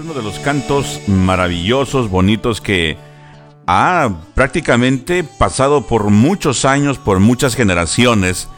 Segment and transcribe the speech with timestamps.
[0.00, 2.96] uno de los cantos maravillosos, bonitos que
[3.66, 8.48] ha prácticamente pasado por muchos años, por muchas generaciones,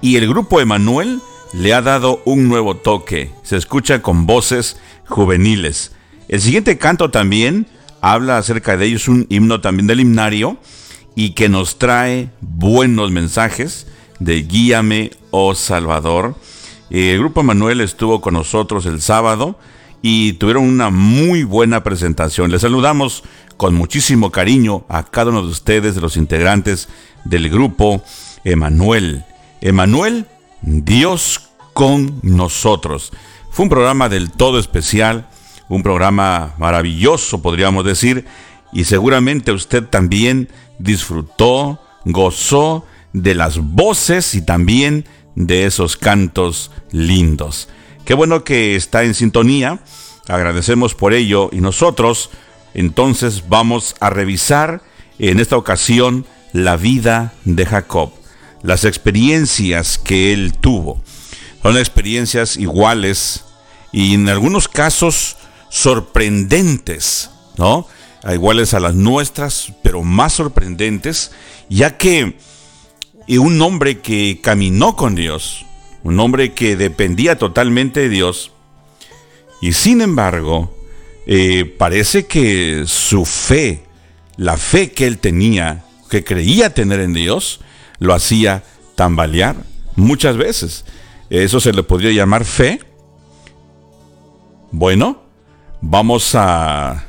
[0.00, 1.20] y el grupo Emanuel
[1.52, 3.30] le ha dado un nuevo toque.
[3.42, 5.92] Se escucha con voces juveniles.
[6.28, 7.66] El siguiente canto también
[8.00, 10.56] habla acerca de ellos, un himno también del himnario,
[11.14, 13.86] y que nos trae buenos mensajes
[14.18, 16.34] de Guíame, oh Salvador.
[16.90, 19.56] El grupo Emanuel estuvo con nosotros el sábado
[20.02, 22.50] y tuvieron una muy buena presentación.
[22.50, 23.22] Les saludamos
[23.56, 26.88] con muchísimo cariño a cada uno de ustedes, de los integrantes
[27.24, 28.02] del grupo
[28.44, 29.24] Emanuel.
[29.60, 30.26] Emanuel,
[30.62, 33.12] Dios con nosotros.
[33.50, 35.28] Fue un programa del todo especial,
[35.68, 38.24] un programa maravilloso, podríamos decir,
[38.72, 47.68] y seguramente usted también disfrutó, gozó de las voces y también de esos cantos lindos.
[48.04, 49.80] Qué bueno que está en sintonía.
[50.26, 52.30] Agradecemos por ello y nosotros
[52.74, 54.82] entonces vamos a revisar
[55.18, 58.12] en esta ocasión la vida de Jacob,
[58.62, 61.00] las experiencias que él tuvo.
[61.62, 63.44] Son experiencias iguales
[63.92, 65.36] y en algunos casos
[65.68, 67.86] sorprendentes, ¿no?
[68.30, 71.32] Iguales a las nuestras, pero más sorprendentes,
[71.68, 72.36] ya que
[73.28, 75.64] un hombre que caminó con Dios,
[76.02, 78.52] un hombre que dependía totalmente de Dios,
[79.60, 80.74] y sin embargo,
[81.26, 83.84] eh, parece que su fe,
[84.36, 87.60] la fe que él tenía, que creía tener en Dios,
[87.98, 89.56] lo hacía tambalear
[89.96, 90.84] muchas veces.
[91.28, 92.80] Eso se le podría llamar fe.
[94.72, 95.22] Bueno,
[95.80, 97.04] vamos a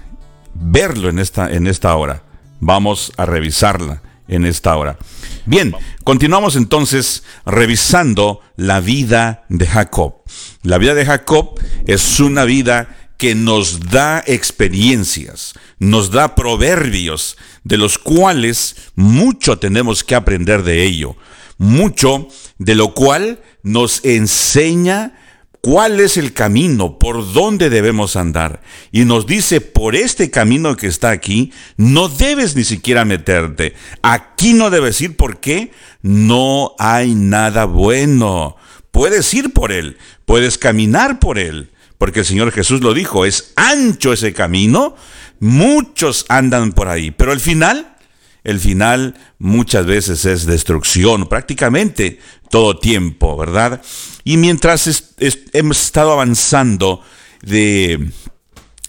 [0.54, 2.24] verlo en esta, en esta hora.
[2.60, 4.98] Vamos a revisarla en esta hora.
[5.46, 10.16] Bien, continuamos entonces revisando la vida de Jacob.
[10.62, 17.78] La vida de Jacob es una vida que nos da experiencias, nos da proverbios, de
[17.78, 21.16] los cuales mucho tenemos que aprender de ello.
[21.58, 22.28] Mucho
[22.58, 25.21] de lo cual nos enseña
[25.62, 28.62] cuál es el camino, por dónde debemos andar.
[28.92, 33.76] Y nos dice, por este camino que está aquí, no debes ni siquiera meterte.
[34.02, 35.72] Aquí no debes ir porque
[36.02, 38.58] no hay nada bueno.
[38.92, 43.54] Puedes ir por él, puedes caminar por él, porque el Señor Jesús lo dijo, es
[43.56, 44.96] ancho ese camino,
[45.40, 47.96] muchos andan por ahí, pero al final
[48.44, 52.20] el final muchas veces es destrucción, prácticamente
[52.50, 53.82] todo tiempo, ¿verdad?
[54.24, 55.16] Y mientras
[55.54, 57.02] hemos estado avanzando
[57.42, 58.12] de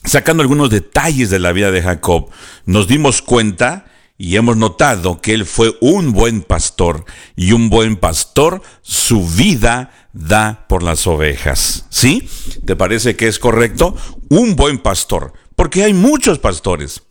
[0.04, 2.30] sacando algunos detalles de la vida de Jacob,
[2.66, 3.86] nos dimos cuenta
[4.18, 7.04] y hemos notado que él fue un buen pastor
[7.34, 11.86] y un buen pastor su vida da por las ovejas.
[11.88, 12.28] ¿Sí?
[12.64, 13.96] ¿Te parece que es correcto?
[14.28, 17.02] Un buen pastor, porque hay muchos pastores,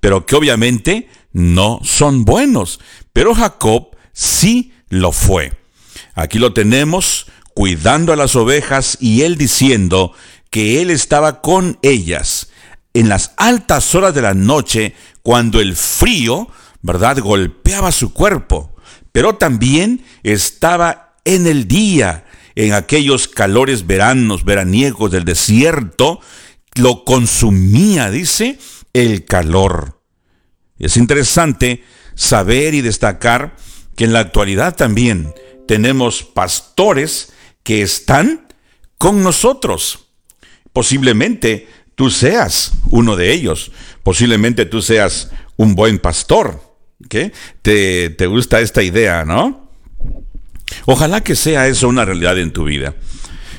[0.00, 2.80] pero que obviamente no son buenos.
[3.12, 5.52] Pero Jacob sí lo fue.
[6.14, 10.12] Aquí lo tenemos cuidando a las ovejas y él diciendo
[10.50, 12.50] que él estaba con ellas
[12.94, 16.48] en las altas horas de la noche cuando el frío,
[16.82, 18.74] ¿verdad?, golpeaba su cuerpo,
[19.12, 22.24] pero también estaba en el día,
[22.54, 26.20] en aquellos calores veranos, veraniegos del desierto,
[26.74, 28.58] lo consumía, dice,
[28.92, 30.02] el calor.
[30.78, 31.84] Es interesante
[32.14, 33.56] saber y destacar
[33.96, 35.32] que en la actualidad también
[35.66, 38.46] tenemos pastores que están
[38.98, 40.06] con nosotros.
[40.72, 43.72] Posiblemente tú seas uno de ellos.
[44.02, 46.62] Posiblemente tú seas un buen pastor.
[47.08, 47.32] ¿Qué?
[47.62, 49.70] ¿Te, te gusta esta idea, no?
[50.86, 52.94] Ojalá que sea eso una realidad en tu vida.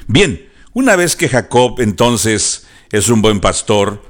[0.07, 4.03] Bien, una vez que Jacob entonces es un buen pastor,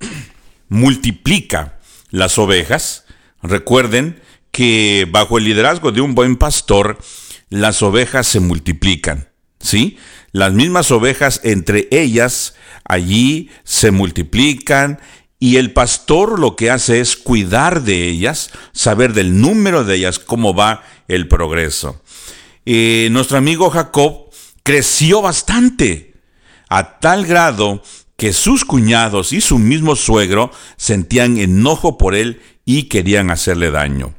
[0.68, 1.78] multiplica
[2.10, 3.04] las ovejas.
[3.42, 4.20] Recuerden
[4.50, 6.98] que bajo el liderazgo de un buen pastor,
[7.50, 9.27] las ovejas se multiplican,
[9.60, 9.98] ¿sí?
[10.32, 12.54] Las mismas ovejas entre ellas
[12.84, 15.00] allí se multiplican
[15.40, 20.18] y el pastor lo que hace es cuidar de ellas, saber del número de ellas,
[20.18, 22.02] cómo va el progreso.
[22.66, 24.30] Eh, nuestro amigo Jacob
[24.62, 26.14] creció bastante,
[26.68, 27.82] a tal grado
[28.16, 34.17] que sus cuñados y su mismo suegro sentían enojo por él y querían hacerle daño.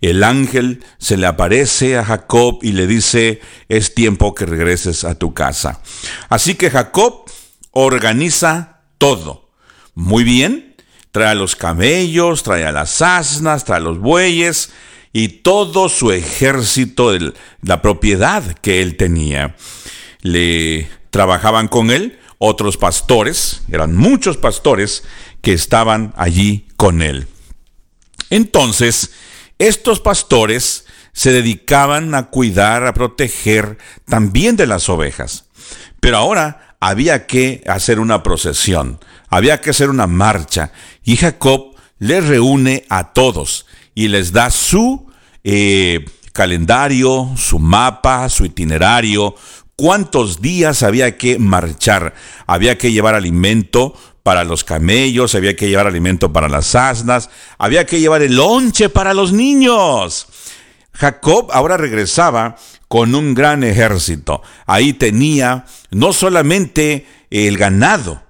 [0.00, 5.16] El ángel se le aparece a Jacob y le dice, es tiempo que regreses a
[5.16, 5.80] tu casa.
[6.28, 7.24] Así que Jacob
[7.72, 9.50] organiza todo.
[9.94, 10.76] Muy bien,
[11.10, 14.70] trae a los camellos, trae a las asnas, trae a los bueyes
[15.12, 19.56] y todo su ejército de la propiedad que él tenía.
[20.22, 25.02] Le trabajaban con él otros pastores, eran muchos pastores
[25.42, 27.26] que estaban allí con él.
[28.30, 29.10] Entonces,
[29.58, 35.46] estos pastores se dedicaban a cuidar, a proteger también de las ovejas.
[36.00, 40.72] Pero ahora había que hacer una procesión, había que hacer una marcha.
[41.02, 45.10] Y Jacob les reúne a todos y les da su
[45.42, 49.34] eh, calendario, su mapa, su itinerario,
[49.74, 52.14] cuántos días había que marchar.
[52.46, 53.94] Había que llevar alimento
[54.28, 58.90] para los camellos, había que llevar alimento para las asnas, había que llevar el lonche
[58.90, 60.26] para los niños.
[60.92, 62.56] Jacob ahora regresaba
[62.88, 64.42] con un gran ejército.
[64.66, 68.22] Ahí tenía no solamente el ganado,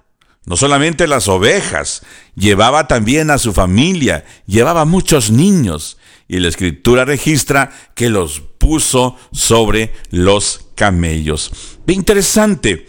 [0.45, 2.03] no solamente las ovejas,
[2.33, 5.97] llevaba también a su familia, llevaba muchos niños.
[6.29, 11.51] Y la escritura registra que los puso sobre los camellos.
[11.87, 12.87] Interesante,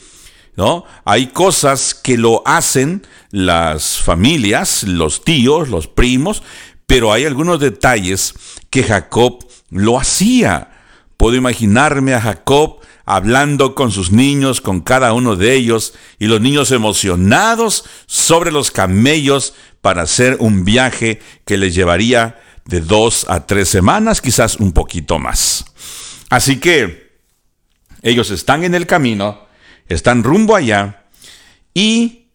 [0.56, 0.84] ¿no?
[1.04, 6.42] Hay cosas que lo hacen las familias, los tíos, los primos,
[6.86, 8.34] pero hay algunos detalles
[8.68, 10.72] que Jacob lo hacía.
[11.16, 16.40] Puedo imaginarme a Jacob hablando con sus niños, con cada uno de ellos, y los
[16.40, 23.46] niños emocionados sobre los camellos para hacer un viaje que les llevaría de dos a
[23.46, 25.64] tres semanas, quizás un poquito más.
[26.28, 27.10] Así que
[28.02, 29.46] ellos están en el camino,
[29.90, 31.04] están rumbo allá,
[31.74, 32.28] y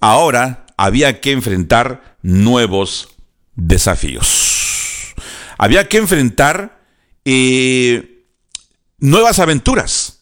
[0.00, 3.10] ahora había que enfrentar nuevos
[3.54, 5.14] desafíos.
[5.58, 6.80] Había que enfrentar
[7.24, 8.24] eh,
[8.98, 10.20] nuevas aventuras.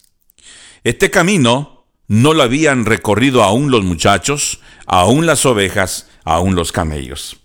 [0.83, 7.37] Este camino no lo habían recorrido aún los muchachos, aún las ovejas, aún los camellos.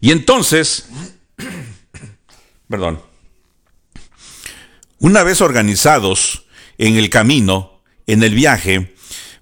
[0.00, 0.90] Y entonces,
[2.68, 3.00] perdón,
[4.98, 6.44] una vez organizados
[6.76, 7.73] en el camino,
[8.06, 8.94] en el viaje,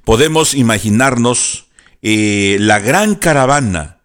[0.04, 1.66] podemos imaginarnos
[2.02, 3.98] eh, la gran caravana.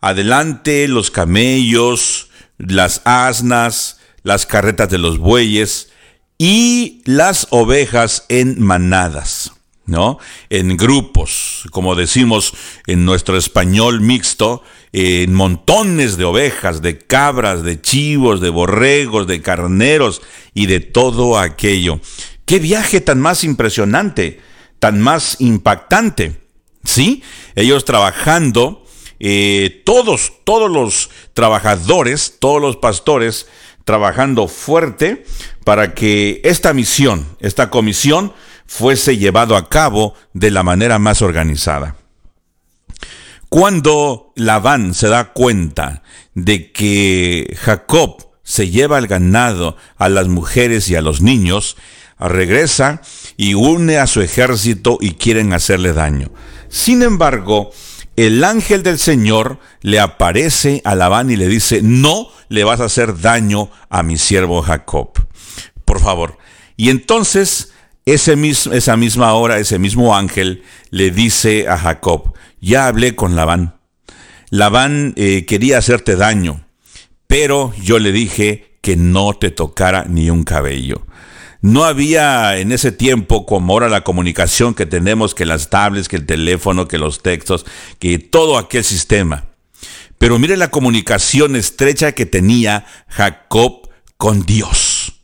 [0.00, 5.90] Adelante los camellos, las asnas, las carretas de los bueyes
[6.38, 9.52] y las ovejas en manadas,
[9.86, 10.18] ¿no?
[10.50, 12.52] En grupos, como decimos
[12.86, 14.62] en nuestro español mixto,
[14.92, 20.22] en montones de ovejas, de cabras, de chivos, de borregos, de carneros
[20.54, 22.00] y de todo aquello.
[22.46, 24.40] Qué viaje tan más impresionante,
[24.78, 26.40] tan más impactante.
[26.84, 27.22] ¿Sí?
[27.56, 28.84] Ellos trabajando,
[29.18, 33.48] eh, todos, todos los trabajadores, todos los pastores,
[33.84, 35.24] trabajando fuerte
[35.64, 38.32] para que esta misión, esta comisión,
[38.66, 41.96] fuese llevado a cabo de la manera más organizada.
[43.48, 46.02] Cuando Labán se da cuenta
[46.34, 51.76] de que Jacob se lleva el ganado, a las mujeres y a los niños,
[52.18, 53.02] regresa
[53.36, 56.30] y une a su ejército y quieren hacerle daño.
[56.68, 57.70] Sin embargo,
[58.16, 62.84] el ángel del Señor le aparece a Labán y le dice, no le vas a
[62.86, 65.10] hacer daño a mi siervo Jacob.
[65.84, 66.38] Por favor.
[66.76, 67.72] Y entonces,
[68.06, 68.36] ese
[68.72, 73.76] esa misma hora, ese mismo ángel le dice a Jacob, ya hablé con Labán.
[74.50, 76.66] Labán eh, quería hacerte daño,
[77.26, 81.04] pero yo le dije que no te tocara ni un cabello.
[81.66, 86.14] No había en ese tiempo como ahora la comunicación que tenemos, que las tablets, que
[86.14, 87.66] el teléfono, que los textos,
[87.98, 89.46] que todo aquel sistema.
[90.16, 95.14] Pero mire la comunicación estrecha que tenía Jacob con Dios.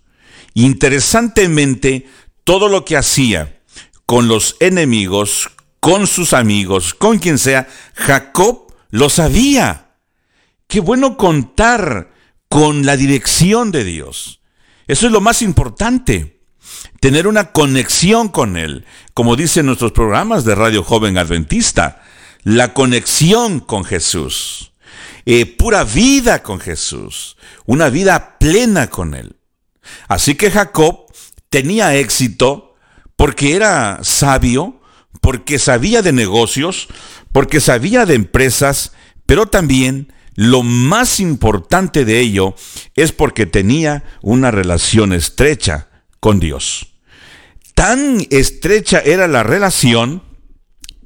[0.52, 2.08] Interesantemente,
[2.42, 3.60] todo lo que hacía
[4.04, 9.92] con los enemigos, con sus amigos, con quien sea, Jacob lo sabía.
[10.66, 12.10] Qué bueno contar
[12.48, 14.41] con la dirección de Dios.
[14.86, 16.40] Eso es lo más importante.
[17.00, 18.84] Tener una conexión con Él,
[19.14, 22.02] como dicen nuestros programas de Radio Joven Adventista,
[22.42, 24.72] la conexión con Jesús,
[25.26, 27.36] eh, pura vida con Jesús,
[27.66, 29.36] una vida plena con Él.
[30.08, 31.06] Así que Jacob
[31.50, 32.74] tenía éxito
[33.16, 34.80] porque era sabio,
[35.20, 36.88] porque sabía de negocios,
[37.32, 38.92] porque sabía de empresas,
[39.26, 42.54] pero también lo más importante de ello
[42.94, 45.88] es porque tenía una relación estrecha
[46.20, 46.88] con Dios.
[47.74, 50.22] Tan estrecha era la relación,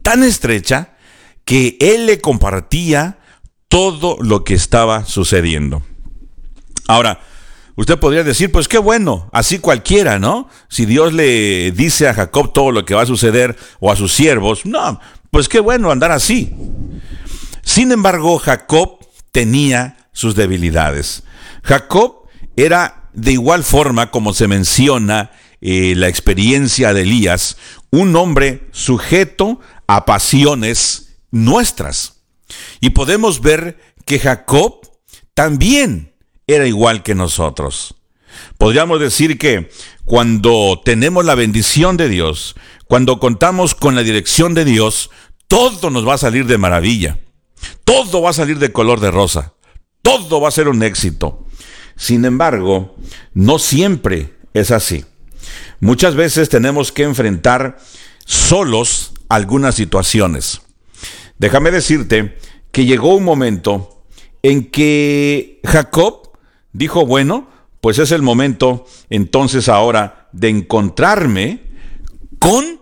[0.02, 0.96] tan estrecha,
[1.44, 3.18] que Él le compartía
[3.68, 5.82] todo lo que estaba sucediendo.
[6.88, 7.20] Ahora,
[7.76, 10.48] usted podría decir, pues qué bueno, así cualquiera, ¿no?
[10.68, 14.12] Si Dios le dice a Jacob todo lo que va a suceder o a sus
[14.12, 16.52] siervos, no, pues qué bueno andar así.
[17.62, 19.05] Sin embargo, Jacob
[19.36, 21.22] tenía sus debilidades.
[21.62, 22.22] Jacob
[22.56, 27.58] era de igual forma como se menciona eh, la experiencia de Elías,
[27.90, 32.22] un hombre sujeto a pasiones nuestras.
[32.80, 34.80] Y podemos ver que Jacob
[35.34, 36.14] también
[36.46, 37.94] era igual que nosotros.
[38.56, 39.70] Podríamos decir que
[40.06, 42.54] cuando tenemos la bendición de Dios,
[42.86, 45.10] cuando contamos con la dirección de Dios,
[45.46, 47.18] todo nos va a salir de maravilla.
[47.84, 49.54] Todo va a salir de color de rosa.
[50.02, 51.46] Todo va a ser un éxito.
[51.96, 52.96] Sin embargo,
[53.34, 55.04] no siempre es así.
[55.80, 57.78] Muchas veces tenemos que enfrentar
[58.24, 60.62] solos algunas situaciones.
[61.38, 62.36] Déjame decirte
[62.72, 64.04] que llegó un momento
[64.42, 66.30] en que Jacob
[66.72, 67.48] dijo, bueno,
[67.80, 71.62] pues es el momento entonces ahora de encontrarme
[72.38, 72.80] con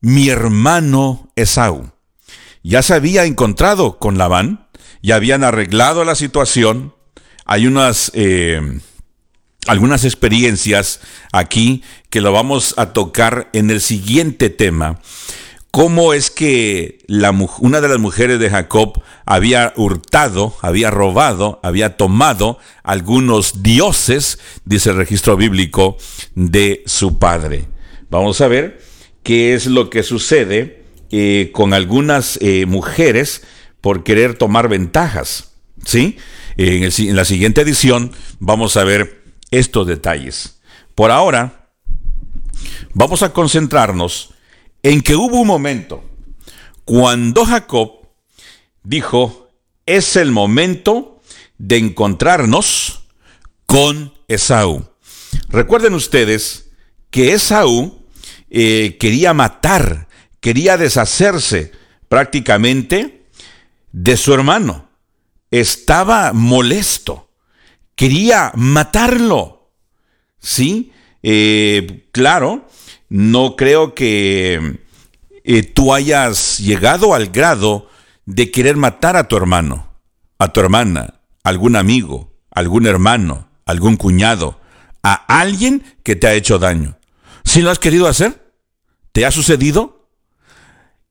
[0.00, 1.90] mi hermano Esaú.
[2.62, 4.68] Ya se había encontrado con Labán,
[5.02, 6.94] ya habían arreglado la situación,
[7.44, 8.60] hay unas, eh,
[9.66, 11.00] algunas experiencias
[11.32, 15.00] aquí que lo vamos a tocar en el siguiente tema
[15.70, 16.98] cómo es que
[17.60, 24.90] una de las mujeres de Jacob había hurtado, había robado, había tomado algunos dioses, dice
[24.90, 25.96] el registro bíblico,
[26.34, 27.66] de su padre.
[28.10, 28.80] Vamos a ver
[29.22, 30.79] qué es lo que sucede
[31.10, 33.42] eh, con algunas eh, mujeres
[33.80, 35.52] por querer tomar ventajas.
[35.84, 36.16] ¿sí?
[36.56, 40.60] En, en la siguiente edición vamos a ver estos detalles.
[40.94, 41.70] Por ahora,
[42.94, 44.34] vamos a concentrarnos
[44.82, 46.04] en que hubo un momento
[46.84, 48.08] cuando Jacob
[48.82, 49.48] dijo,
[49.86, 51.20] es el momento
[51.58, 53.04] de encontrarnos
[53.66, 54.84] con Esaú.
[55.48, 56.70] Recuerden ustedes
[57.10, 58.04] que Esaú
[58.50, 60.08] eh, quería matar,
[60.40, 61.72] quería deshacerse
[62.08, 63.26] prácticamente
[63.92, 64.88] de su hermano.
[65.50, 67.30] Estaba molesto,
[67.94, 69.72] quería matarlo.
[70.38, 70.92] ¿Sí?
[71.22, 72.66] Eh, claro,
[73.08, 74.80] no creo que
[75.44, 77.88] eh, tú hayas llegado al grado
[78.24, 79.92] de querer matar a tu hermano,
[80.38, 84.60] a tu hermana, algún amigo, algún hermano, algún cuñado,
[85.02, 86.96] a alguien que te ha hecho daño.
[87.44, 88.52] ¿Si lo has querido hacer?
[89.12, 89.99] ¿Te ha sucedido?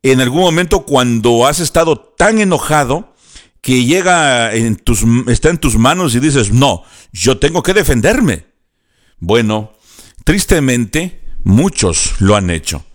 [0.03, 3.13] En algún momento cuando has estado tan enojado
[3.61, 8.45] que llega en tus, está en tus manos y dices, no, yo tengo que defenderme.
[9.19, 9.73] Bueno,
[10.23, 12.85] tristemente, Muchos lo han hecho.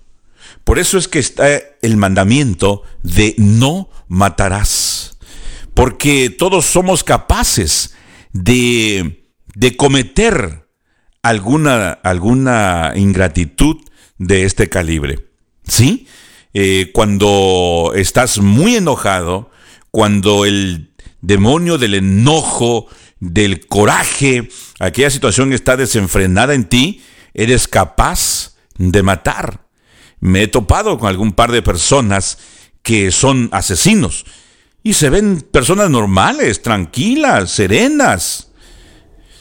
[0.65, 1.47] Por eso es que está
[1.83, 5.19] el mandamiento de no matarás.
[5.75, 7.95] Porque todos somos capaces
[8.33, 10.69] de, de cometer
[11.23, 13.77] alguna, alguna ingratitud
[14.19, 15.31] de este calibre.
[15.67, 16.07] ¿Sí?
[16.55, 19.51] Eh, cuando estás muy enojado,
[19.91, 22.87] cuando el demonio del enojo,
[23.19, 27.03] del coraje, aquella situación está desenfrenada en ti,
[27.35, 29.67] eres capaz de matar.
[30.21, 32.39] Me he topado con algún par de personas
[32.83, 34.25] que son asesinos
[34.85, 38.53] y se ven personas normales, tranquilas, serenas.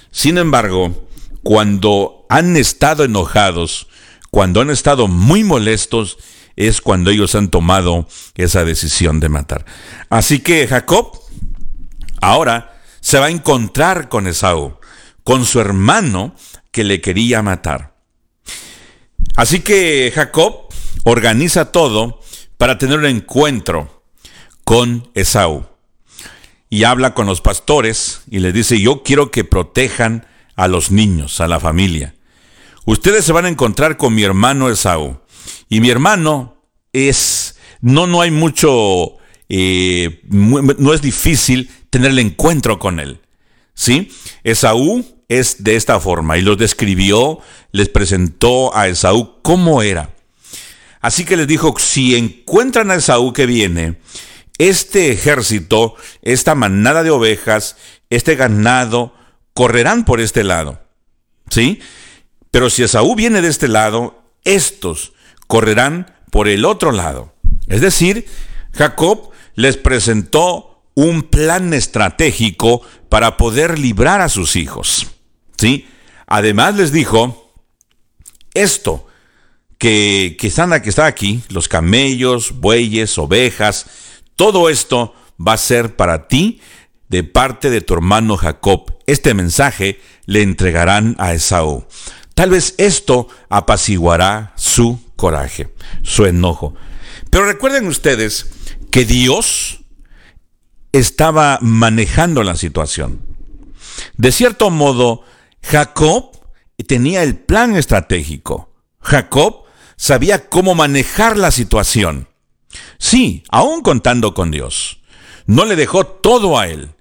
[0.10, 1.08] Sin embargo,
[1.44, 3.88] cuando han estado enojados,
[4.32, 6.18] cuando han estado muy molestos,
[6.56, 9.66] es cuando ellos han tomado esa decisión de matar.
[10.10, 11.20] Así que Jacob
[12.22, 14.78] ahora se va a encontrar con Esaú,
[15.24, 16.36] con su hermano,
[16.72, 17.96] que le quería matar.
[19.36, 20.68] Así que Jacob
[21.04, 22.20] organiza todo
[22.58, 24.04] para tener un encuentro
[24.64, 25.66] con Esaú.
[26.70, 31.42] Y habla con los pastores y les dice, yo quiero que protejan a los niños,
[31.42, 32.16] a la familia.
[32.86, 35.20] Ustedes se van a encontrar con mi hermano Esaú.
[35.74, 36.56] Y mi hermano
[36.94, 39.18] es, no, no hay mucho,
[39.50, 43.22] eh, no es difícil tener el encuentro con él.
[43.74, 44.12] ¿Sí?
[44.44, 47.40] Esaú es de esta forma y los describió,
[47.72, 50.14] les presentó a Esaú cómo era.
[51.02, 53.98] Así que les dijo, si encuentran a Esaú que viene,
[54.60, 57.78] este ejército, esta manada de ovejas,
[58.12, 59.16] este ganado,
[59.56, 60.84] correrán por este lado.
[61.50, 61.80] ¿Sí?
[62.52, 65.14] Pero si Esaú viene de este lado, estos
[65.54, 67.32] correrán por el otro lado.
[67.68, 68.26] Es decir,
[68.72, 75.06] Jacob les presentó un plan estratégico para poder librar a sus hijos.
[75.56, 75.88] ¿Sí?
[76.26, 77.54] Además les dijo
[78.56, 79.06] esto,
[79.78, 83.86] que, que, que está aquí, los camellos, bueyes, ovejas,
[84.36, 86.62] todo esto va a ser para ti
[87.10, 88.92] de parte de tu hermano Jacob.
[89.06, 91.86] Este mensaje le entregarán a Esaú.
[92.34, 96.76] Tal vez esto apaciguará su coraje, su enojo.
[97.30, 98.50] Pero recuerden ustedes
[98.92, 99.82] que Dios
[100.92, 103.22] estaba manejando la situación.
[104.18, 105.24] De cierto modo,
[105.62, 106.32] Jacob
[106.88, 108.74] tenía el plan estratégico.
[109.00, 109.64] Jacob
[109.96, 112.28] sabía cómo manejar la situación.
[112.98, 115.02] Sí, aún contando con Dios.
[115.46, 116.94] No le dejó todo a él.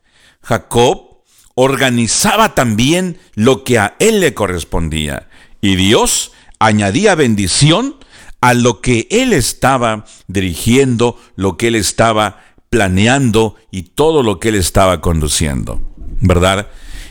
[0.42, 1.22] Jacob
[1.54, 5.28] organizaba también lo que a él le correspondía.
[5.60, 7.96] Y Dios añadía bendición
[8.42, 14.48] a lo que él estaba dirigiendo, lo que él estaba planeando y todo lo que
[14.48, 15.80] él estaba conduciendo.
[16.20, 16.68] ¿Verdad?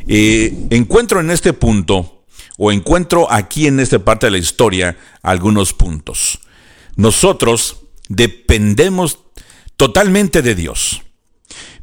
[0.08, 2.26] Eh, encuentro en este punto,
[2.58, 6.40] o encuentro aquí en esta parte de la historia, algunos puntos.
[6.98, 7.78] Nosotros
[8.10, 9.20] dependemos
[9.78, 11.02] totalmente de Dios.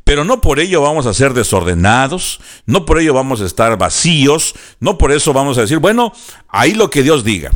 [0.05, 4.55] Pero no por ello vamos a ser desordenados, no por ello vamos a estar vacíos,
[4.79, 6.13] no por eso vamos a decir, bueno,
[6.49, 7.51] ahí lo que Dios diga,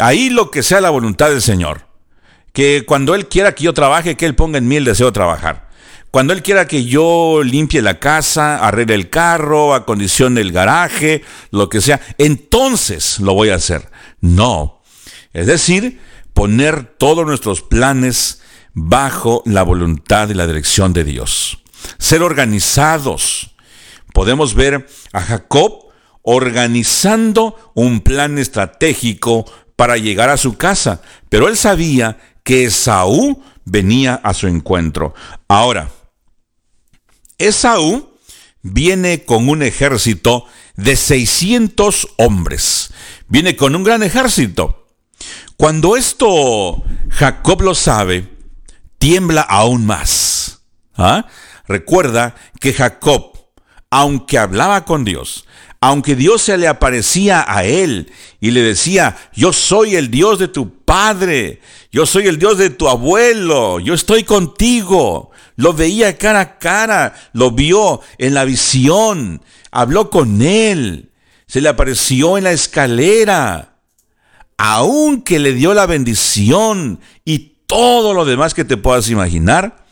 [0.00, 1.86] ahí lo que sea la voluntad del Señor.
[2.52, 5.12] Que cuando Él quiera que yo trabaje, que Él ponga en mí el deseo de
[5.12, 5.68] trabajar.
[6.10, 11.68] Cuando Él quiera que yo limpie la casa, arregle el carro, acondicione el garaje, lo
[11.68, 13.88] que sea, entonces lo voy a hacer.
[14.20, 14.82] No.
[15.32, 16.00] Es decir,
[16.34, 18.42] poner todos nuestros planes
[18.74, 21.58] bajo la voluntad y la dirección de Dios.
[21.98, 23.54] Ser organizados.
[24.12, 25.90] Podemos ver a Jacob
[26.22, 34.14] organizando un plan estratégico para llegar a su casa, pero él sabía que Esaú venía
[34.22, 35.14] a su encuentro.
[35.48, 35.88] Ahora,
[37.38, 38.10] Esaú
[38.60, 40.44] viene con un ejército
[40.76, 42.92] de 600 hombres.
[43.26, 44.86] Viene con un gran ejército.
[45.56, 48.28] Cuando esto Jacob lo sabe,
[48.98, 50.60] tiembla aún más.
[50.94, 51.26] ¿Ah?
[51.66, 53.32] Recuerda que Jacob,
[53.88, 55.46] aunque hablaba con Dios,
[55.80, 60.48] aunque Dios se le aparecía a él y le decía, yo soy el Dios de
[60.48, 61.60] tu padre,
[61.90, 65.30] yo soy el Dios de tu abuelo, yo estoy contigo.
[65.56, 71.12] Lo veía cara a cara, lo vio en la visión, habló con él,
[71.46, 73.78] se le apareció en la escalera,
[74.58, 79.86] aunque le dio la bendición y todo lo demás que te puedas imaginar,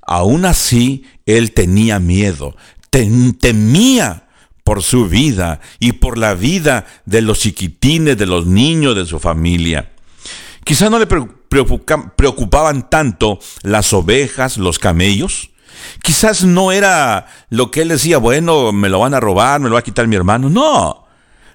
[0.00, 2.56] aún así él tenía miedo,
[2.90, 4.24] temía
[4.64, 9.20] por su vida y por la vida de los chiquitines, de los niños de su
[9.20, 9.92] familia.
[10.64, 15.50] Quizás no le preocupaban tanto las ovejas, los camellos.
[16.02, 19.74] Quizás no era lo que él decía, bueno, me lo van a robar, me lo
[19.74, 20.48] va a quitar mi hermano.
[20.48, 21.06] No.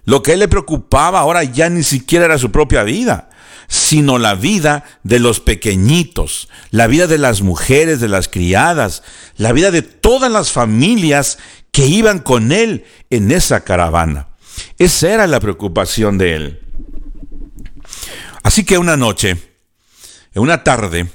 [0.05, 3.29] Lo que él le preocupaba ahora ya ni siquiera era su propia vida,
[3.67, 9.03] sino la vida de los pequeñitos, la vida de las mujeres, de las criadas,
[9.37, 11.39] la vida de todas las familias
[11.71, 14.27] que iban con él en esa caravana.
[14.77, 16.59] Esa era la preocupación de él.
[18.43, 19.37] Así que una noche,
[20.33, 21.07] en una tarde,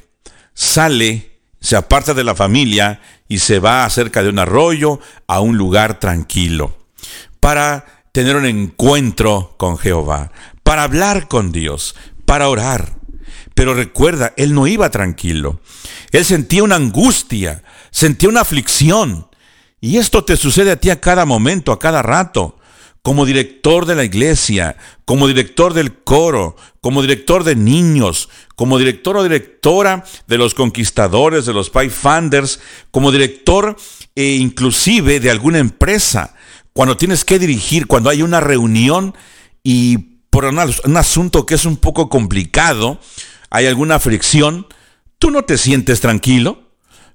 [0.54, 5.56] sale, se aparta de la familia y se va cerca de un arroyo a un
[5.56, 6.86] lugar tranquilo
[7.40, 10.30] para tener un encuentro con Jehová,
[10.62, 12.96] para hablar con Dios, para orar.
[13.54, 15.60] Pero recuerda, él no iba tranquilo.
[16.12, 19.28] Él sentía una angustia, sentía una aflicción.
[19.84, 22.56] Y esto te sucede a ti a cada momento, a cada rato,
[23.02, 29.18] como director de la iglesia, como director del coro, como director de niños, como director
[29.18, 33.76] o directora de los conquistadores, de los Pathfinders, como director
[34.14, 36.34] e inclusive de alguna empresa.
[36.72, 39.14] Cuando tienes que dirigir, cuando hay una reunión
[39.62, 39.98] y
[40.30, 42.98] por un, un asunto que es un poco complicado,
[43.50, 44.66] hay alguna fricción,
[45.18, 46.63] ¿tú no te sientes tranquilo?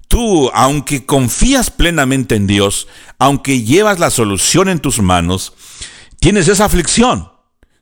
[0.09, 2.87] Tú, aunque confías plenamente en Dios,
[3.19, 5.53] aunque llevas la solución en tus manos,
[6.19, 7.31] tienes esa aflicción.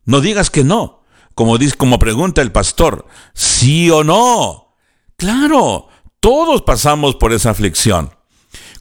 [0.04, 1.04] No digas que no.
[1.36, 4.76] Como, dice, como pregunta el pastor, ¿sí o no?
[5.16, 5.88] Claro,
[6.20, 8.14] todos pasamos por esa aflicción.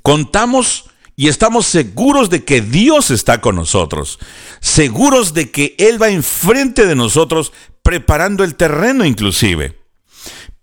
[0.03, 4.19] Contamos y estamos seguros de que Dios está con nosotros,
[4.61, 9.79] seguros de que Él va enfrente de nosotros preparando el terreno inclusive.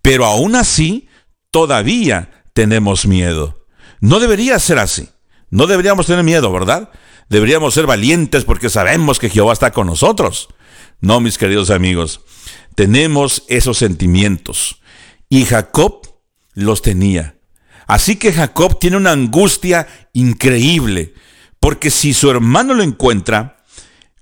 [0.02, 1.08] Pero aún así,
[1.50, 3.66] todavía tenemos miedo.
[4.00, 5.10] No debería ser así.
[5.50, 6.88] No deberíamos tener miedo, ¿verdad?
[7.28, 10.48] Deberíamos ser valientes porque sabemos que Jehová está con nosotros.
[11.00, 12.22] No, mis queridos amigos,
[12.74, 14.80] tenemos esos sentimientos.
[15.28, 16.00] Y Jacob
[16.54, 17.36] los tenía.
[17.86, 21.12] Así que Jacob tiene una angustia increíble,
[21.60, 23.64] porque si su hermano lo encuentra,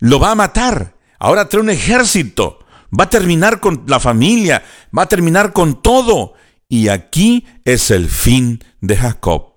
[0.01, 0.97] lo va a matar.
[1.18, 2.59] Ahora trae un ejército,
[2.99, 4.64] va a terminar con la familia,
[4.97, 6.35] va a terminar con todo.
[6.73, 9.53] Y aquí es el fin de Jacob.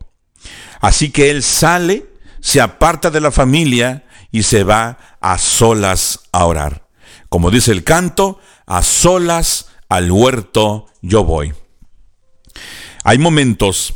[0.81, 2.09] Así que él sale,
[2.41, 6.89] se aparta de la familia y se va a solas a orar.
[7.29, 11.53] Como dice el canto, a solas al huerto yo voy.
[13.05, 13.93] Hay momentos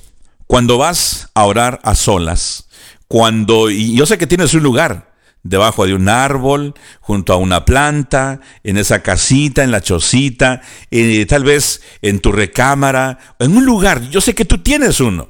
[0.47, 2.69] cuando vas a orar a solas,
[3.09, 5.08] cuando, y yo sé que tienes un lugar,
[5.43, 11.25] debajo de un árbol, junto a una planta, en esa casita, en la chocita, eh,
[11.25, 14.09] tal vez en tu recámara, en un lugar.
[14.09, 15.29] Yo sé que tú tienes uno.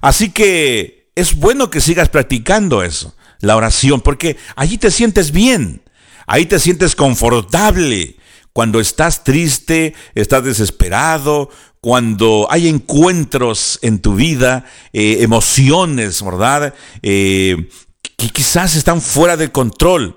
[0.00, 5.82] Así que es bueno que sigas practicando eso, la oración, porque allí te sientes bien,
[6.26, 8.16] ahí te sientes confortable.
[8.52, 11.50] Cuando estás triste, estás desesperado,
[11.82, 16.74] cuando hay encuentros en tu vida, eh, emociones, ¿verdad?
[17.02, 17.68] Eh,
[18.16, 20.16] que quizás están fuera de control.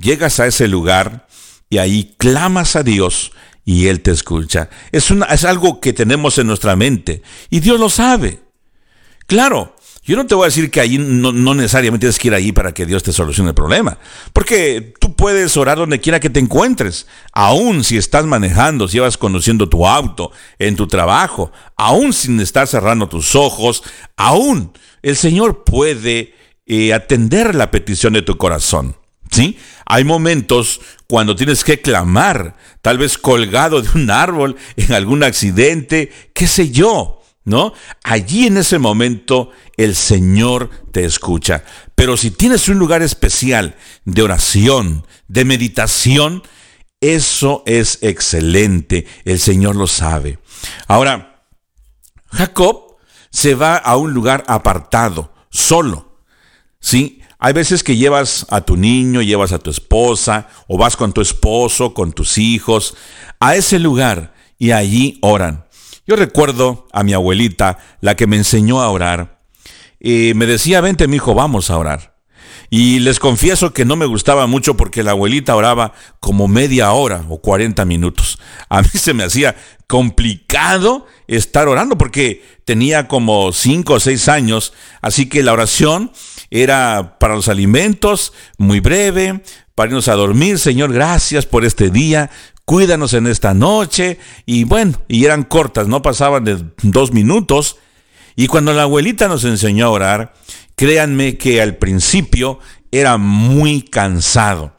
[0.00, 1.26] Llegas a ese lugar
[1.68, 3.32] y ahí clamas a Dios
[3.64, 4.70] y Él te escucha.
[4.90, 8.40] Es, una, es algo que tenemos en nuestra mente y Dios lo sabe.
[9.26, 9.74] Claro,
[10.04, 12.72] yo no te voy a decir que ahí no, necesariamente tienes que ir ahí para
[12.72, 13.98] que Dios te solucione el problema.
[14.32, 17.06] Porque tú puedes orar donde quiera que te encuentres.
[17.32, 22.66] Aún si estás manejando, si vas conduciendo tu auto, en tu trabajo, aún sin estar
[22.66, 23.84] cerrando tus ojos,
[24.16, 26.34] aún el Señor puede
[26.66, 28.96] eh, atender la petición de tu corazón.
[29.30, 29.58] ¿Sí?
[29.86, 36.12] Hay momentos cuando tienes que clamar, tal vez colgado de un árbol, en algún accidente,
[36.34, 37.22] qué sé yo.
[37.44, 37.72] ¿no?
[38.04, 41.64] Allí en ese momento el Señor te escucha.
[41.94, 46.42] Pero si tienes un lugar especial de oración, de meditación,
[47.00, 49.06] eso es excelente.
[49.24, 50.38] El Señor lo sabe.
[50.86, 51.46] Ahora,
[52.30, 52.96] Jacob
[53.30, 56.11] se va a un lugar apartado, solo.
[56.82, 57.20] ¿Sí?
[57.38, 61.22] Hay veces que llevas a tu niño, llevas a tu esposa, o vas con tu
[61.22, 62.94] esposo, con tus hijos,
[63.40, 65.64] a ese lugar y allí oran.
[66.06, 69.40] Yo recuerdo a mi abuelita, la que me enseñó a orar,
[69.98, 72.12] y me decía, vente mi hijo, vamos a orar.
[72.70, 77.24] Y les confieso que no me gustaba mucho porque la abuelita oraba como media hora
[77.28, 78.38] o 40 minutos.
[78.68, 84.72] A mí se me hacía complicado estar orando porque tenía como 5 o 6 años,
[85.00, 86.12] así que la oración
[86.50, 89.42] era para los alimentos, muy breve,
[89.74, 90.58] para irnos a dormir.
[90.58, 92.30] Señor, gracias por este día
[92.64, 94.18] cuídanos en esta noche.
[94.46, 97.76] Y bueno, y eran cortas, no pasaban de dos minutos.
[98.36, 100.34] Y cuando la abuelita nos enseñó a orar,
[100.74, 102.58] créanme que al principio
[102.90, 104.76] era muy cansado.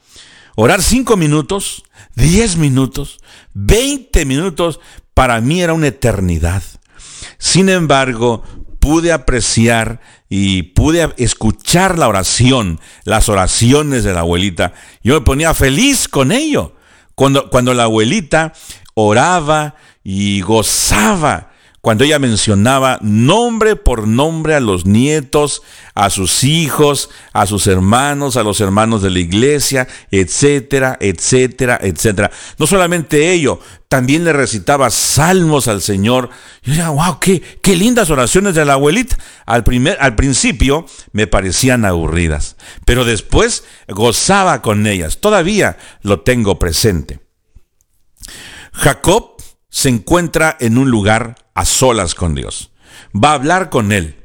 [0.55, 1.83] Orar cinco minutos,
[2.15, 3.19] diez minutos,
[3.53, 4.79] veinte minutos,
[5.13, 6.63] para mí era una eternidad.
[7.37, 8.43] Sin embargo,
[8.79, 14.73] pude apreciar y pude escuchar la oración, las oraciones de la abuelita.
[15.03, 16.75] Yo me ponía feliz con ello.
[17.15, 18.53] Cuando, cuando la abuelita
[18.95, 21.52] oraba y gozaba,
[21.83, 25.63] cuando ella mencionaba nombre por nombre a los nietos,
[25.95, 32.31] a sus hijos, a sus hermanos, a los hermanos de la iglesia, etcétera, etcétera, etcétera.
[32.57, 36.29] No solamente ello, también le recitaba salmos al Señor.
[36.61, 39.17] Yo decía, wow, qué, qué lindas oraciones de la abuelita.
[39.45, 45.17] Al, primer, al principio me parecían aburridas, pero después gozaba con ellas.
[45.17, 47.19] Todavía lo tengo presente.
[48.71, 49.32] Jacob
[49.73, 52.69] se encuentra en un lugar a solas con Dios.
[53.11, 54.15] Va a hablar con Él.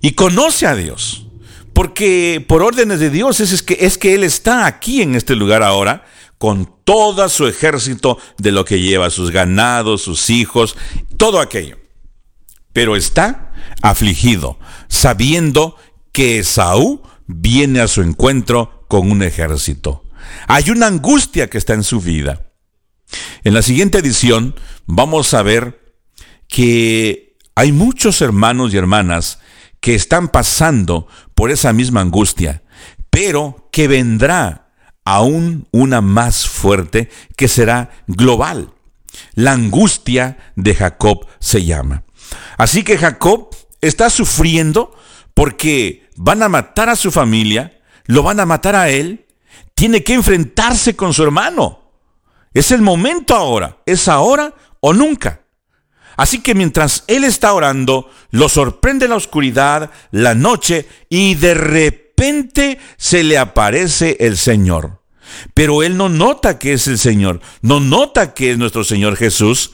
[0.00, 1.26] Y conoce a Dios.
[1.72, 5.64] Porque por órdenes de Dios es, que, es que Él está aquí en este lugar
[5.64, 6.06] ahora
[6.38, 10.76] con todo su ejército de lo que lleva, sus ganados, sus hijos,
[11.16, 11.76] todo aquello.
[12.72, 15.74] Pero está afligido, sabiendo
[16.12, 20.04] que Esaú viene a su encuentro con un ejército.
[20.46, 22.47] Hay una angustia que está en su vida.
[23.44, 24.54] En la siguiente edición
[24.86, 25.94] vamos a ver
[26.48, 29.38] que hay muchos hermanos y hermanas
[29.80, 32.62] que están pasando por esa misma angustia,
[33.10, 34.70] pero que vendrá
[35.04, 38.72] aún una más fuerte que será global.
[39.34, 42.04] La angustia de Jacob se llama.
[42.56, 43.48] Así que Jacob
[43.80, 44.94] está sufriendo
[45.34, 49.26] porque van a matar a su familia, lo van a matar a él,
[49.74, 51.77] tiene que enfrentarse con su hermano.
[52.58, 55.42] Es el momento ahora, es ahora o nunca.
[56.16, 62.80] Así que mientras él está orando, lo sorprende la oscuridad, la noche, y de repente
[62.96, 65.02] se le aparece el Señor.
[65.54, 69.70] Pero él no nota que es el Señor, no nota que es nuestro Señor Jesús,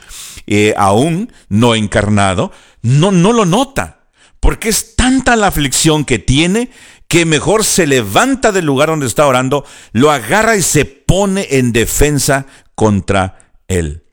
[0.46, 4.00] eh, aún no encarnado, no, no lo nota,
[4.40, 6.68] porque es tanta la aflicción que tiene
[7.08, 11.72] que mejor se levanta del lugar donde está orando, lo agarra y se pone en
[11.72, 14.04] defensa contra él.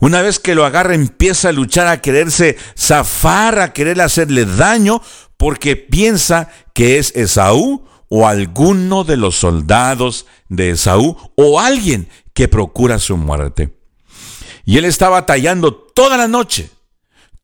[0.00, 5.00] Una vez que lo agarra, empieza a luchar, a quererse zafar, a querer hacerle daño,
[5.36, 12.48] porque piensa que es Esaú o alguno de los soldados de Esaú o alguien que
[12.48, 13.76] procura su muerte.
[14.64, 16.70] Y él está batallando toda la noche,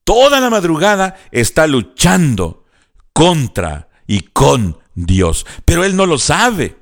[0.05, 2.65] toda la madrugada está luchando
[3.13, 6.77] contra y con Dios, pero él no lo sabe.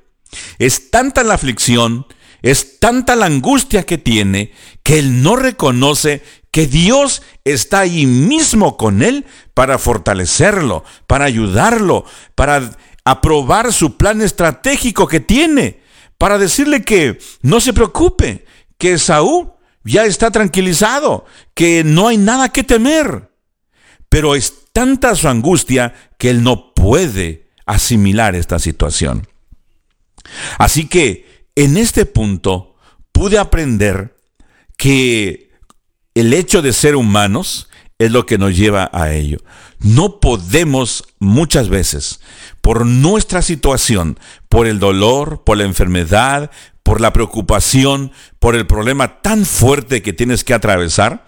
[0.59, 2.07] Es tanta la aflicción,
[2.43, 4.53] es tanta la angustia que tiene,
[4.83, 9.25] que él no reconoce que Dios está ahí mismo con él
[9.55, 15.81] para fortalecerlo, para ayudarlo, para aprobar su plan estratégico que tiene,
[16.19, 18.45] para decirle que no se preocupe,
[18.77, 19.53] que Saúl
[19.85, 21.25] ya está tranquilizado,
[21.55, 23.31] que no hay nada que temer.
[24.09, 29.27] Pero es tanta su angustia que él no puede asimilar esta situación.
[30.59, 32.77] Así que en este punto
[33.13, 34.17] pude aprender
[34.77, 35.51] que
[36.15, 39.39] el hecho de ser humanos es lo que nos lleva a ello.
[39.79, 42.21] No podemos muchas veces,
[42.61, 46.51] por nuestra situación, por el dolor, por la enfermedad,
[46.83, 51.27] por la preocupación, por el problema tan fuerte que tienes que atravesar,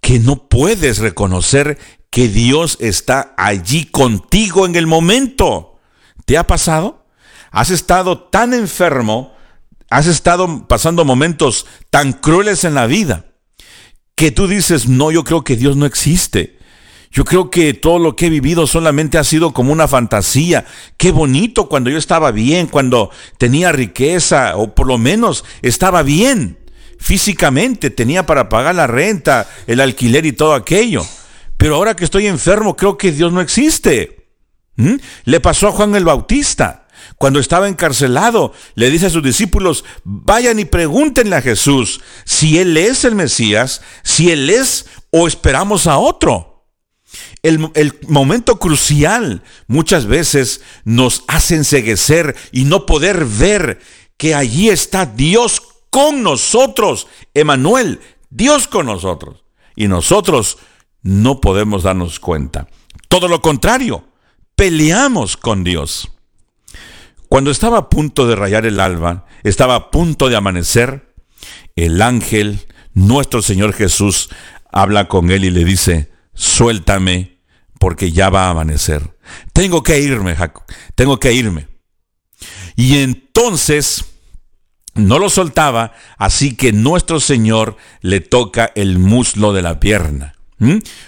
[0.00, 1.78] que no puedes reconocer
[2.10, 5.80] que Dios está allí contigo en el momento.
[6.26, 7.06] ¿Te ha pasado?
[7.50, 9.33] ¿Has estado tan enfermo?
[9.94, 13.26] ¿Has estado pasando momentos tan crueles en la vida?
[14.16, 16.58] Que tú dices, no, yo creo que Dios no existe.
[17.12, 20.66] Yo creo que todo lo que he vivido solamente ha sido como una fantasía.
[20.96, 26.58] Qué bonito cuando yo estaba bien, cuando tenía riqueza, o por lo menos estaba bien
[26.98, 31.06] físicamente, tenía para pagar la renta, el alquiler y todo aquello.
[31.56, 34.26] Pero ahora que estoy enfermo, creo que Dios no existe.
[34.74, 34.96] ¿Mm?
[35.26, 36.83] Le pasó a Juan el Bautista.
[37.16, 42.76] Cuando estaba encarcelado, le dice a sus discípulos, vayan y pregúntenle a Jesús si Él
[42.76, 46.54] es el Mesías, si Él es o esperamos a otro.
[47.42, 53.80] El, momento crucial muchas veces nos hace enseguecer y no poder ver
[54.16, 58.00] que allí está Dios con nosotros, Emanuel,
[58.30, 59.44] Dios con nosotros.
[59.76, 60.58] Y nosotros
[61.02, 62.66] no podemos darnos cuenta.
[63.08, 64.04] Todo lo contrario,
[64.56, 66.10] peleamos con Dios.
[67.34, 71.16] Cuando estaba a punto de rayar el alba, estaba a punto de amanecer,
[71.74, 72.60] el ángel,
[72.92, 74.30] nuestro Señor Jesús,
[74.70, 77.40] habla con él y le dice, suéltame
[77.80, 79.16] porque ya va a amanecer.
[79.52, 80.62] Tengo que irme, Jacob,
[80.94, 81.66] tengo que irme.
[82.76, 84.04] Y entonces
[84.94, 90.34] no lo soltaba, así que nuestro Señor le toca el muslo de la pierna.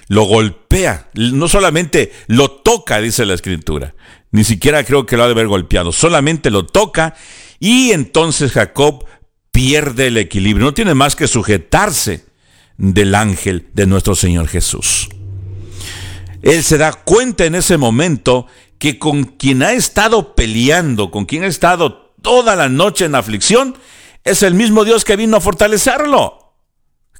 [0.08, 3.94] Lo golpea, no solamente lo toca, dice la escritura,
[4.30, 7.14] ni siquiera creo que lo ha de haber golpeado, solamente lo toca
[7.58, 9.04] y entonces Jacob
[9.50, 12.26] pierde el equilibrio, no tiene más que sujetarse
[12.76, 15.08] del ángel de nuestro Señor Jesús.
[16.42, 18.46] Él se da cuenta en ese momento
[18.78, 23.76] que con quien ha estado peleando, con quien ha estado toda la noche en aflicción,
[24.24, 26.54] es el mismo Dios que vino a fortalecerlo.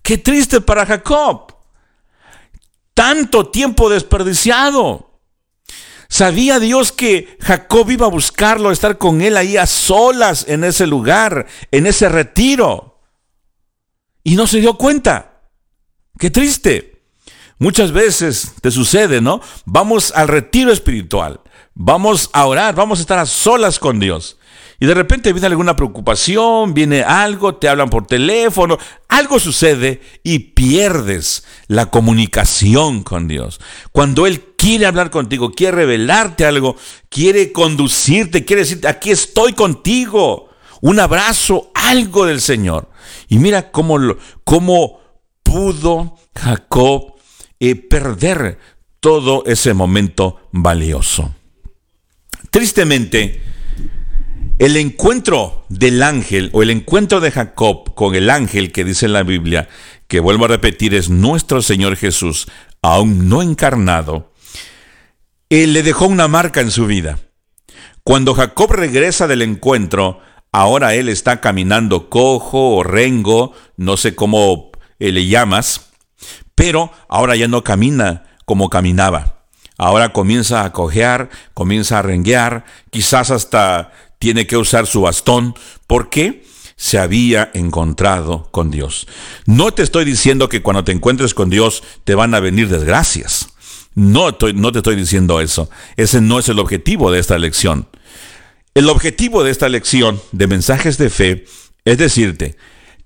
[0.02, 1.56] Qué triste para Jacob.
[2.94, 5.05] Tanto tiempo desperdiciado.
[6.08, 10.64] Sabía Dios que Jacob iba a buscarlo, a estar con él ahí a solas en
[10.64, 13.00] ese lugar, en ese retiro.
[14.22, 15.42] Y no se dio cuenta.
[16.18, 16.96] Qué triste.
[17.58, 19.40] Muchas veces te sucede, ¿no?
[19.64, 21.40] Vamos al retiro espiritual,
[21.74, 24.36] vamos a orar, vamos a estar a solas con Dios.
[24.78, 30.38] Y de repente viene alguna preocupación, viene algo, te hablan por teléfono, algo sucede y
[30.40, 33.58] pierdes la comunicación con Dios.
[33.90, 36.74] Cuando Él quiere hablar contigo, quiere revelarte algo,
[37.08, 40.48] quiere conducirte, quiere decirte, aquí estoy contigo,
[40.80, 42.90] un abrazo, algo del Señor.
[43.28, 43.96] Y mira cómo,
[44.42, 44.98] cómo
[45.44, 47.14] pudo Jacob
[47.60, 48.58] y perder
[48.98, 51.32] todo ese momento valioso.
[52.50, 53.40] Tristemente,
[54.58, 59.12] el encuentro del ángel o el encuentro de Jacob con el ángel que dice en
[59.12, 59.68] la Biblia,
[60.08, 62.48] que vuelvo a repetir es nuestro Señor Jesús,
[62.82, 64.32] aún no encarnado,
[65.50, 67.18] él le dejó una marca en su vida.
[68.02, 70.20] Cuando Jacob regresa del encuentro,
[70.52, 75.90] ahora él está caminando cojo o rengo, no sé cómo eh, le llamas,
[76.54, 79.36] pero ahora ya no camina como caminaba.
[79.78, 85.54] Ahora comienza a cojear, comienza a renguear, quizás hasta tiene que usar su bastón.
[85.86, 86.44] ¿Por qué?
[86.76, 89.06] Se había encontrado con Dios.
[89.46, 93.55] No te estoy diciendo que cuando te encuentres con Dios te van a venir desgracias.
[93.96, 95.70] No, no te estoy diciendo eso.
[95.96, 97.88] Ese no es el objetivo de esta lección.
[98.74, 101.46] El objetivo de esta lección de mensajes de fe
[101.86, 102.56] es decirte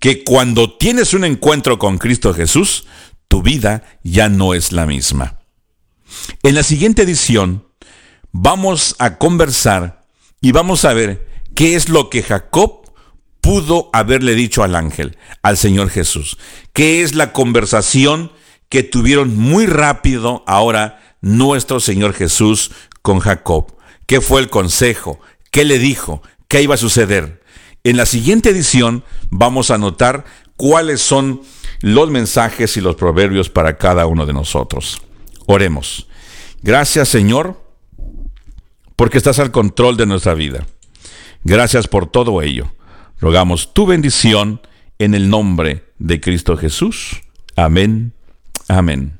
[0.00, 2.88] que cuando tienes un encuentro con Cristo Jesús,
[3.28, 5.38] tu vida ya no es la misma.
[6.42, 7.64] En la siguiente edición
[8.32, 10.06] vamos a conversar
[10.40, 12.92] y vamos a ver qué es lo que Jacob
[13.40, 16.36] pudo haberle dicho al ángel, al Señor Jesús.
[16.72, 18.32] ¿Qué es la conversación
[18.70, 22.70] que tuvieron muy rápido ahora nuestro Señor Jesús
[23.02, 23.76] con Jacob?
[24.10, 25.20] qué fue el consejo,
[25.52, 27.44] qué le dijo, qué iba a suceder.
[27.84, 30.24] En la siguiente edición vamos a notar
[30.56, 31.42] cuáles son
[31.80, 35.00] los mensajes y los proverbios para cada uno de nosotros.
[35.46, 36.08] Oremos.
[36.60, 37.62] Gracias Señor,
[38.96, 40.66] porque estás al control de nuestra vida.
[41.44, 42.74] Gracias por todo ello.
[43.20, 44.60] Rogamos tu bendición
[44.98, 47.22] en el nombre de Cristo Jesús.
[47.54, 48.12] Amén.
[48.70, 49.19] Amén.